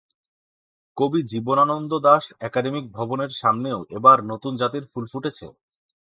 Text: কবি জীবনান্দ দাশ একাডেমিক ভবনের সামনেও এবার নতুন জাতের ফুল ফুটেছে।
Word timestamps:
কবি 0.97 1.19
জীবনান্দ 1.31 1.91
দাশ 2.07 2.25
একাডেমিক 2.47 2.85
ভবনের 2.91 3.31
সামনেও 3.41 3.79
এবার 3.97 4.17
নতুন 4.31 4.53
জাতের 4.61 4.83
ফুল 4.91 5.05
ফুটেছে। 5.11 5.47